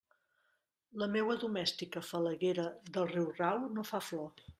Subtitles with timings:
[1.01, 2.65] La meua domèstica falaguera
[2.95, 4.35] del riurau no fa flor.